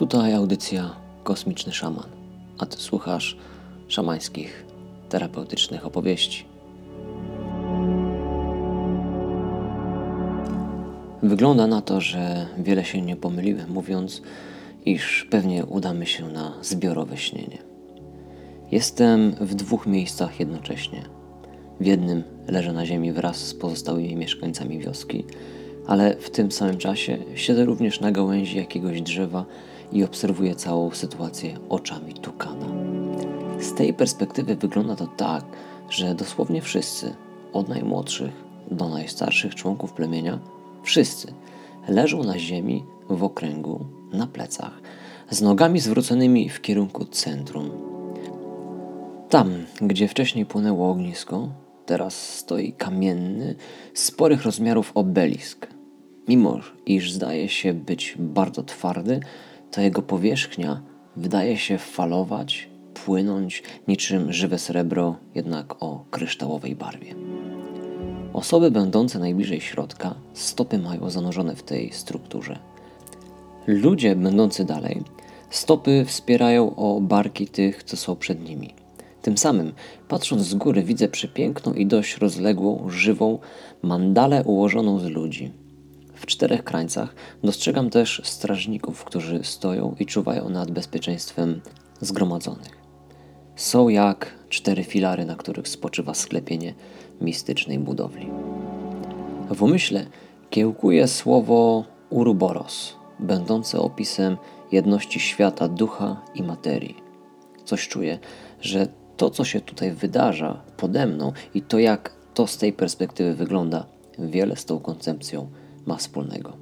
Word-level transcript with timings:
Tutaj 0.00 0.34
audycja 0.34 0.96
Kosmiczny 1.24 1.72
Szaman, 1.72 2.08
a 2.58 2.66
ty 2.66 2.76
słuchasz 2.76 3.36
szamańskich, 3.88 4.64
terapeutycznych 5.08 5.86
opowieści. 5.86 6.44
Wygląda 11.22 11.66
na 11.66 11.82
to, 11.82 12.00
że 12.00 12.46
wiele 12.58 12.84
się 12.84 13.02
nie 13.02 13.16
pomyliłem, 13.16 13.70
mówiąc, 13.70 14.22
iż 14.86 15.26
pewnie 15.30 15.66
udamy 15.66 16.06
się 16.06 16.28
na 16.28 16.52
zbiorowe 16.62 17.16
śnienie. 17.16 17.58
Jestem 18.72 19.34
w 19.40 19.54
dwóch 19.54 19.86
miejscach 19.86 20.40
jednocześnie. 20.40 21.02
W 21.80 21.86
jednym 21.86 22.22
leżę 22.48 22.72
na 22.72 22.86
ziemi 22.86 23.12
wraz 23.12 23.36
z 23.36 23.54
pozostałymi 23.54 24.16
mieszkańcami 24.16 24.78
wioski, 24.78 25.24
ale 25.86 26.16
w 26.16 26.30
tym 26.30 26.52
samym 26.52 26.78
czasie 26.78 27.18
siedzę 27.34 27.64
również 27.64 28.00
na 28.00 28.12
gałęzi 28.12 28.56
jakiegoś 28.56 29.02
drzewa 29.02 29.44
i 29.92 30.04
obserwuję 30.04 30.54
całą 30.54 30.90
sytuację 30.90 31.58
oczami 31.68 32.14
tukana. 32.14 32.66
Z 33.60 33.74
tej 33.74 33.94
perspektywy 33.94 34.56
wygląda 34.56 34.96
to 34.96 35.06
tak, 35.06 35.44
że 35.90 36.14
dosłownie 36.14 36.62
wszyscy, 36.62 37.14
od 37.52 37.68
najmłodszych 37.68 38.32
do 38.70 38.88
najstarszych 38.88 39.54
członków 39.54 39.92
plemienia, 39.92 40.38
wszyscy 40.82 41.32
leżą 41.88 42.22
na 42.24 42.38
ziemi 42.38 42.84
w 43.08 43.24
okręgu, 43.24 43.86
na 44.12 44.26
plecach, 44.26 44.80
z 45.30 45.42
nogami 45.42 45.80
zwróconymi 45.80 46.48
w 46.48 46.60
kierunku 46.60 47.04
centrum. 47.04 47.70
Tam, 49.28 49.66
gdzie 49.80 50.08
wcześniej 50.08 50.46
płynęło 50.46 50.90
ognisko, 50.90 51.48
teraz 51.86 52.36
stoi 52.38 52.72
kamienny, 52.72 53.54
sporych 53.94 54.42
rozmiarów 54.42 54.92
obelisk. 54.94 55.66
Mimo 56.28 56.60
iż 56.86 57.12
zdaje 57.12 57.48
się 57.48 57.74
być 57.74 58.14
bardzo 58.18 58.62
twardy, 58.62 59.20
to 59.70 59.80
jego 59.80 60.02
powierzchnia 60.02 60.82
wydaje 61.16 61.58
się 61.58 61.78
falować, 61.78 62.70
płynąć 62.94 63.62
niczym 63.88 64.32
żywe 64.32 64.58
srebro, 64.58 65.16
jednak 65.34 65.82
o 65.82 66.04
kryształowej 66.10 66.76
barwie. 66.76 67.14
Osoby 68.32 68.70
będące 68.70 69.18
najbliżej 69.18 69.60
środka 69.60 70.14
stopy 70.34 70.78
mają 70.78 71.10
zanurzone 71.10 71.56
w 71.56 71.62
tej 71.62 71.92
strukturze. 71.92 72.58
Ludzie 73.66 74.16
będący 74.16 74.64
dalej 74.64 75.02
stopy 75.50 76.04
wspierają 76.04 76.76
o 76.76 77.00
barki 77.00 77.46
tych, 77.46 77.84
co 77.84 77.96
są 77.96 78.16
przed 78.16 78.48
nimi. 78.48 78.74
Tym 79.22 79.38
samym, 79.38 79.72
patrząc 80.08 80.42
z 80.42 80.54
góry, 80.54 80.82
widzę 80.82 81.08
przepiękną 81.08 81.72
i 81.72 81.86
dość 81.86 82.16
rozległą, 82.16 82.86
żywą 82.88 83.38
mandalę 83.82 84.44
ułożoną 84.44 84.98
z 84.98 85.04
ludzi. 85.04 85.52
W 86.20 86.26
czterech 86.26 86.64
krańcach 86.64 87.14
dostrzegam 87.44 87.90
też 87.90 88.22
strażników, 88.24 89.04
którzy 89.04 89.40
stoją 89.44 89.96
i 90.00 90.06
czuwają 90.06 90.48
nad 90.48 90.70
bezpieczeństwem 90.70 91.60
zgromadzonych. 92.00 92.80
Są 93.56 93.88
jak 93.88 94.34
cztery 94.48 94.84
filary, 94.84 95.24
na 95.24 95.36
których 95.36 95.68
spoczywa 95.68 96.14
sklepienie 96.14 96.74
mistycznej 97.20 97.78
budowli. 97.78 98.30
W 99.50 99.62
umyśle 99.62 100.06
kiełkuje 100.50 101.08
słowo 101.08 101.84
Uruboros, 102.10 102.96
będące 103.18 103.78
opisem 103.78 104.36
jedności 104.72 105.20
świata 105.20 105.68
ducha 105.68 106.22
i 106.34 106.42
materii. 106.42 106.96
Coś 107.64 107.88
czuję, 107.88 108.18
że 108.60 108.88
to, 109.16 109.30
co 109.30 109.44
się 109.44 109.60
tutaj 109.60 109.92
wydarza 109.92 110.62
pode 110.76 111.06
mną 111.06 111.32
i 111.54 111.62
to, 111.62 111.78
jak 111.78 112.12
to 112.34 112.46
z 112.46 112.58
tej 112.58 112.72
perspektywy 112.72 113.34
wygląda, 113.34 113.86
wiele 114.18 114.56
z 114.56 114.64
tą 114.64 114.80
koncepcją 114.80 115.50
ma 115.86 115.96
wspólnego. 115.96 116.56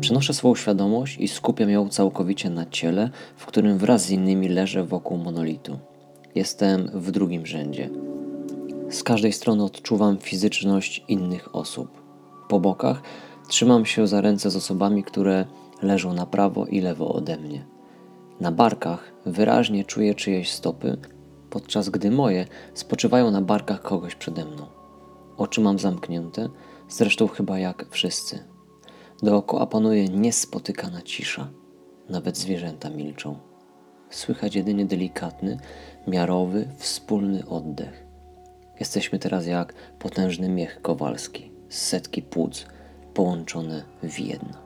Przenoszę 0.00 0.34
swoją 0.34 0.54
świadomość 0.54 1.18
i 1.18 1.28
skupiam 1.28 1.70
ją 1.70 1.88
całkowicie 1.88 2.50
na 2.50 2.66
ciele, 2.66 3.10
w 3.36 3.46
którym 3.46 3.78
wraz 3.78 4.02
z 4.02 4.10
innymi 4.10 4.48
leżę 4.48 4.84
wokół 4.84 5.18
monolitu. 5.18 5.78
Jestem 6.34 6.90
w 6.94 7.10
drugim 7.10 7.46
rzędzie. 7.46 7.90
Z 8.90 9.02
każdej 9.02 9.32
strony 9.32 9.64
odczuwam 9.64 10.18
fizyczność 10.18 11.04
innych 11.08 11.56
osób. 11.56 12.02
Po 12.48 12.60
bokach 12.60 13.02
trzymam 13.48 13.86
się 13.86 14.06
za 14.06 14.20
ręce 14.20 14.50
z 14.50 14.56
osobami, 14.56 15.04
które 15.04 15.46
leżą 15.82 16.12
na 16.12 16.26
prawo 16.26 16.66
i 16.66 16.80
lewo 16.80 17.14
ode 17.14 17.36
mnie. 17.36 17.66
Na 18.40 18.52
barkach 18.52 19.12
wyraźnie 19.26 19.84
czuję 19.84 20.14
czyjeś 20.14 20.52
stopy, 20.52 20.96
podczas 21.50 21.88
gdy 21.88 22.10
moje 22.10 22.46
spoczywają 22.74 23.30
na 23.30 23.42
barkach 23.42 23.82
kogoś 23.82 24.14
przede 24.14 24.44
mną. 24.44 24.66
Oczy 25.36 25.60
mam 25.60 25.78
zamknięte, 25.78 26.48
zresztą 26.92 27.28
chyba 27.28 27.58
jak 27.58 27.86
wszyscy. 27.90 28.38
Dookoła 29.22 29.66
panuje 29.66 30.08
niespotykana 30.08 31.02
cisza. 31.02 31.48
Nawet 32.08 32.38
zwierzęta 32.38 32.90
milczą. 32.90 33.38
Słychać 34.10 34.54
jedynie 34.54 34.84
delikatny, 34.84 35.58
miarowy, 36.06 36.68
wspólny 36.76 37.48
oddech. 37.48 38.06
Jesteśmy 38.80 39.18
teraz 39.18 39.46
jak 39.46 39.74
potężny 39.98 40.48
miech 40.48 40.82
kowalski, 40.82 41.50
setki 41.68 42.22
płuc 42.22 42.66
połączone 43.14 43.84
w 44.02 44.18
jedno. 44.18 44.58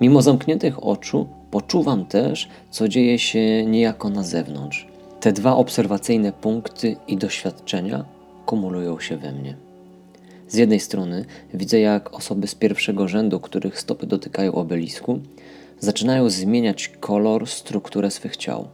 Mimo 0.00 0.22
zamkniętych 0.22 0.84
oczu 0.84 1.28
poczuwam 1.50 2.06
też, 2.06 2.48
co 2.70 2.88
dzieje 2.88 3.18
się 3.18 3.66
niejako 3.66 4.08
na 4.08 4.22
zewnątrz. 4.22 4.86
Te 5.20 5.32
dwa 5.32 5.56
obserwacyjne 5.56 6.32
punkty 6.32 6.96
i 7.08 7.16
doświadczenia 7.16 8.04
kumulują 8.46 9.00
się 9.00 9.16
we 9.16 9.32
mnie. 9.32 9.67
Z 10.48 10.54
jednej 10.54 10.80
strony 10.80 11.24
widzę, 11.54 11.80
jak 11.80 12.14
osoby 12.14 12.46
z 12.46 12.54
pierwszego 12.54 13.08
rzędu, 13.08 13.40
których 13.40 13.80
stopy 13.80 14.06
dotykają 14.06 14.52
obelisku, 14.52 15.20
zaczynają 15.80 16.30
zmieniać 16.30 16.88
kolor, 16.88 17.46
strukturę 17.46 18.10
swych 18.10 18.36
ciał. 18.36 18.68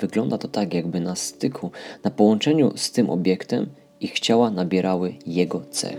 Wygląda 0.00 0.38
to 0.38 0.48
tak, 0.48 0.74
jakby 0.74 1.00
na 1.00 1.16
styku, 1.16 1.70
na 2.04 2.10
połączeniu 2.10 2.72
z 2.76 2.92
tym 2.92 3.10
obiektem 3.10 3.66
ich 4.00 4.20
ciała 4.20 4.50
nabierały 4.50 5.14
jego 5.26 5.62
cech. 5.70 5.98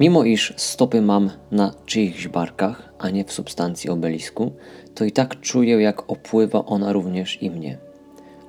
Mimo 0.00 0.24
iż 0.24 0.54
stopy 0.56 1.02
mam 1.02 1.30
na 1.50 1.74
czyichś 1.86 2.28
barkach, 2.28 2.92
a 2.98 3.10
nie 3.10 3.24
w 3.24 3.32
substancji 3.32 3.90
obelisku, 3.90 4.52
to 4.94 5.04
i 5.04 5.12
tak 5.12 5.40
czuję, 5.40 5.80
jak 5.80 6.10
opływa 6.10 6.64
ona 6.64 6.92
również 6.92 7.42
i 7.42 7.50
mnie. 7.50 7.89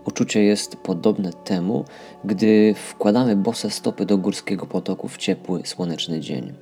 Uczucie 0.06 0.44
jest 0.44 0.76
podobne 0.76 1.34
temu, 1.34 1.86
gdy 2.26 2.74
wkładamy 2.74 3.36
bose 3.36 3.70
stopy 3.70 4.06
do 4.06 4.18
górskiego 4.18 4.66
potoku 4.66 5.08
w 5.08 5.18
ciepły, 5.18 5.62
słoneczny 5.66 6.20
dzień. 6.20 6.54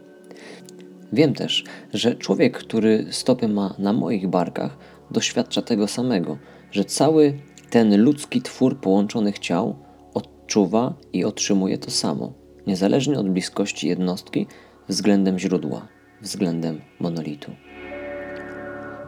Wiem 1.13 1.33
też, 1.33 1.63
że 1.93 2.15
człowiek, 2.15 2.57
który 2.57 3.05
stopy 3.11 3.47
ma 3.47 3.75
na 3.77 3.93
moich 3.93 4.27
barkach, 4.27 4.77
doświadcza 5.11 5.61
tego 5.61 5.87
samego, 5.87 6.37
że 6.71 6.85
cały 6.85 7.39
ten 7.69 8.03
ludzki 8.03 8.41
twór 8.41 8.79
połączonych 8.79 9.39
ciał 9.39 9.75
odczuwa 10.13 10.93
i 11.13 11.25
otrzymuje 11.25 11.77
to 11.77 11.91
samo, 11.91 12.33
niezależnie 12.67 13.19
od 13.19 13.29
bliskości 13.29 13.87
jednostki 13.87 14.47
względem 14.87 15.39
źródła, 15.39 15.87
względem 16.21 16.81
monolitu. 16.99 17.51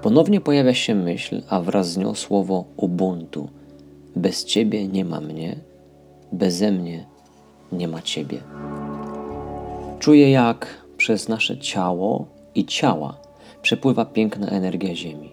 Ponownie 0.02 0.42
pojawia 0.42 0.74
się 0.74 0.96
myśl, 0.96 1.42
a 1.50 1.62
wraz 1.62 1.92
z 1.92 1.98
nią 1.98 2.16
słowo 2.16 2.66
Ubuntu– 2.78 3.50
bez 4.16 4.46
Ciebie 4.46 4.88
nie 4.88 5.06
ma 5.06 5.22
mnie, 5.22 5.56
beze 6.32 6.72
mnie 6.72 7.06
nie 7.72 7.88
ma 7.88 8.02
Ciebie. 8.02 8.42
Czuję, 10.00 10.32
jak 10.32 10.68
przez 10.98 11.30
nasze 11.30 11.58
ciało 11.58 12.28
i 12.56 12.66
ciała 12.66 13.18
przepływa 13.62 14.06
piękna 14.06 14.48
energia 14.48 14.96
Ziemi. 14.96 15.32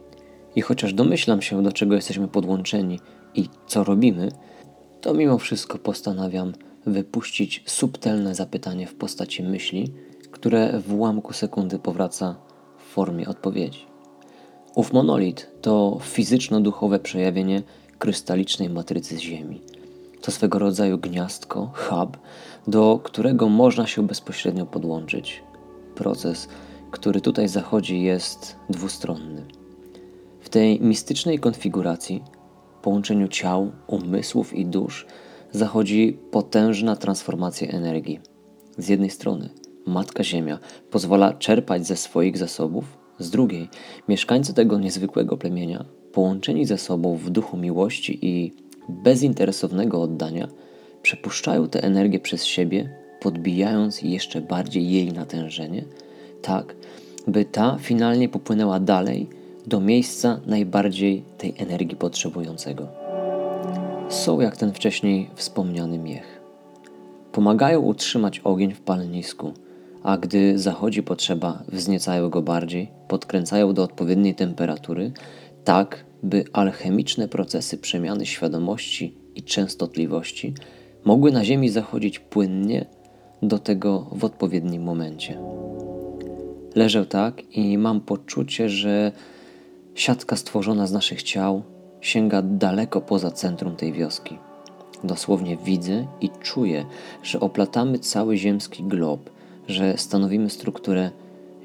I 0.57 0.61
chociaż 0.61 0.95
domyślam 0.95 1.43
się, 1.43 1.63
do 1.63 1.73
czego 1.73 1.95
jesteśmy 1.95 2.29
podłączeni 2.29 3.01
i 3.35 3.49
co 3.67 3.85
robimy, 3.85 4.29
to 5.01 5.15
mimo 5.15 5.39
wszystko 5.39 5.79
postanawiam 5.79 6.53
wypuścić 6.87 7.63
subtelne 7.67 8.35
zapytanie 8.35 8.87
w 8.87 8.95
postaci 8.95 9.43
myśli, 9.43 9.93
które 10.31 10.81
w 10.81 10.95
ułamku 10.95 11.33
sekundy 11.33 11.79
powraca 11.79 12.37
w 12.79 12.83
formie 12.83 13.29
odpowiedzi. 13.29 13.87
Ów 14.75 14.93
monolit 14.93 15.51
to 15.61 15.99
fizyczno-duchowe 16.03 16.99
przejawienie 16.99 17.63
krystalicznej 17.99 18.71
matrycy 18.71 19.19
Ziemi. 19.19 19.61
To 20.23 20.31
swego 20.31 20.59
rodzaju 20.59 20.99
gniazdko, 20.99 21.73
hub, 21.75 22.19
do 22.67 23.01
którego 23.05 23.49
można 23.49 23.87
się 23.87 24.07
bezpośrednio 24.07 24.67
podłączyć. 24.67 25.43
Proces, 25.95 26.49
który 26.91 27.21
tutaj 27.21 27.49
zachodzi, 27.49 28.03
jest 28.03 28.57
dwustronny. 28.71 29.47
W 30.41 30.49
tej 30.49 30.81
mistycznej 30.81 31.39
konfiguracji, 31.39 32.25
połączeniu 32.83 33.29
ciał, 33.29 33.73
umysłów 33.87 34.55
i 34.55 34.67
dusz, 34.67 35.07
zachodzi 35.53 36.19
potężna 36.31 36.97
transformacja 36.97 37.69
energii. 37.69 38.21
Z 38.79 38.89
jednej 38.89 39.11
strony, 39.11 39.51
Matka 39.87 40.25
Ziemia 40.25 40.59
pozwala 40.91 41.33
czerpać 41.33 41.87
ze 41.87 41.97
swoich 41.97 42.39
zasobów, 42.39 42.85
z 43.19 43.31
drugiej, 43.31 43.69
mieszkańcy 44.09 44.55
tego 44.55 44.79
niezwykłego 44.79 45.37
plemienia 45.37 45.85
połączeni 46.19 46.67
ze 46.67 46.79
sobą 46.79 47.17
w 47.17 47.31
duchu 47.31 47.57
miłości 47.57 48.19
i 48.23 48.53
bezinteresownego 48.89 50.03
oddania, 50.03 50.49
przepuszczają 51.03 51.69
tę 51.69 51.83
energię 51.83 52.19
przez 52.19 52.45
siebie, 52.45 52.91
podbijając 53.21 54.03
jeszcze 54.03 54.41
bardziej 54.41 54.91
jej 54.91 55.13
natężenie, 55.13 55.85
tak 56.43 56.75
by 57.27 57.45
ta 57.45 57.77
finalnie 57.81 58.29
popłynęła 58.29 58.81
dalej 58.81 59.29
do 59.67 59.81
miejsca 59.81 60.41
najbardziej 60.47 61.23
tej 61.39 61.55
energii 61.59 61.97
potrzebującego. 61.97 62.89
Są 64.09 64.41
jak 64.41 64.57
ten 64.57 64.73
wcześniej 64.73 65.31
wspomniany 65.35 65.99
miech. 65.99 66.41
Pomagają 67.33 67.81
utrzymać 67.81 68.41
ogień 68.45 68.73
w 68.73 68.81
palenisku, 68.81 69.53
a 70.03 70.19
gdy 70.19 70.59
zachodzi 70.59 71.03
potrzeba, 71.03 71.63
wzniecają 71.69 72.31
go 72.31 72.43
bardziej, 72.43 72.89
podkręcają 73.09 73.73
do 73.73 73.83
odpowiedniej 73.83 74.35
temperatury, 74.35 75.13
tak 75.69 76.05
by 76.23 76.45
alchemiczne 76.53 77.29
procesy 77.29 77.79
przemiany 77.79 78.27
świadomości 78.27 79.15
i 79.35 79.43
częstotliwości 79.43 80.55
mogły 81.05 81.33
na 81.33 81.45
Ziemi 81.45 81.69
zachodzić 81.69 82.19
płynnie 82.19 82.87
do 83.43 83.59
tego 83.59 84.07
w 84.13 84.25
odpowiednim 84.25 84.83
momencie. 84.83 85.39
Leżę 86.75 87.07
tak 87.07 87.57
i 87.57 87.79
mam 87.79 88.01
poczucie, 88.01 88.69
że 88.69 89.13
siatka 89.95 90.37
stworzona 90.37 90.87
z 90.87 90.93
naszych 90.93 91.23
ciał 91.23 91.63
sięga 92.01 92.43
daleko 92.43 93.01
poza 93.01 93.31
centrum 93.31 93.77
tej 93.77 93.93
wioski. 93.93 94.39
Dosłownie 95.05 95.57
widzę 95.57 96.07
i 96.21 96.31
czuję, 96.41 96.87
że 97.23 97.41
oplatamy 97.41 97.99
cały 97.99 98.37
ziemski 98.37 98.85
glob, 98.85 99.31
że 99.67 99.99
stanowimy 99.99 100.51
strukturę 100.51 101.11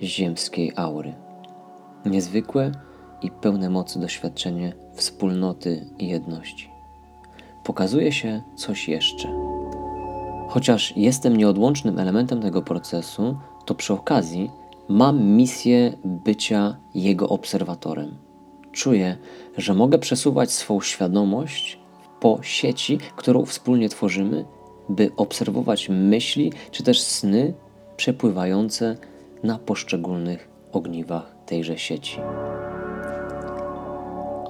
ziemskiej 0.01 0.71
aury. 0.75 1.13
Niezwykłe 2.05 2.71
i 3.23 3.31
pełne 3.31 3.69
mocy 3.69 3.99
doświadczenie 3.99 4.73
wspólnoty 4.93 5.85
i 5.99 6.07
jedności. 6.07 6.69
Pokazuje 7.63 8.11
się 8.11 8.41
coś 8.55 8.89
jeszcze. 8.89 9.27
Chociaż 10.47 10.93
jestem 10.97 11.37
nieodłącznym 11.37 11.99
elementem 11.99 12.41
tego 12.41 12.61
procesu, 12.61 13.37
to 13.65 13.75
przy 13.75 13.93
okazji 13.93 14.51
mam 14.89 15.23
misję 15.23 15.93
bycia 16.03 16.77
jego 16.95 17.29
obserwatorem. 17.29 18.17
Czuję, 18.71 19.17
że 19.57 19.73
mogę 19.73 19.97
przesuwać 19.97 20.51
swą 20.51 20.81
świadomość 20.81 21.79
po 22.19 22.39
sieci, 22.41 22.97
którą 23.15 23.45
wspólnie 23.45 23.89
tworzymy, 23.89 24.45
by 24.89 25.11
obserwować 25.17 25.89
myśli 25.89 26.53
czy 26.71 26.83
też 26.83 27.01
sny 27.01 27.53
przepływające 27.97 28.97
na 29.43 29.59
poszczególnych 29.59 30.49
ogniwach 30.71 31.35
tejże 31.45 31.77
sieci. 31.77 32.19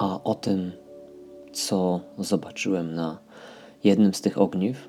A 0.04 0.20
o 0.24 0.34
tym, 0.34 0.72
co 1.52 2.00
zobaczyłem 2.18 2.94
na 2.94 3.18
jednym 3.84 4.14
z 4.14 4.20
tych 4.20 4.38
ogniw, 4.38 4.88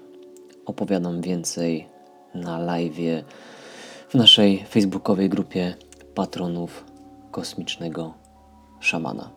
opowiadam 0.65 1.21
więcej 1.21 1.87
na 2.33 2.59
live 2.59 3.25
w 4.09 4.15
naszej 4.15 4.63
facebookowej 4.63 5.29
grupie 5.29 5.75
patronów 6.15 6.85
kosmicznego 7.31 8.13
szamana, 8.79 9.29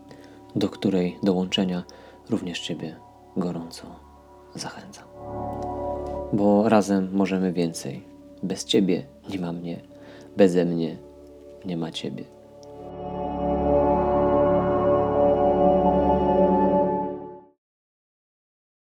do 0.56 0.68
której 0.68 1.18
dołączenia 1.22 1.84
również 2.30 2.60
Ciebie 2.60 2.96
gorąco 3.36 3.86
zachęcam. 4.54 5.08
Bo 6.32 6.68
razem 6.68 7.10
możemy 7.12 7.52
więcej. 7.52 8.04
Bez 8.42 8.64
Ciebie 8.64 9.06
nie 9.30 9.38
ma 9.38 9.52
mnie, 9.52 9.80
beze 10.36 10.64
mnie 10.64 10.96
nie 11.64 11.76
ma 11.76 11.92
Ciebie. 11.92 12.37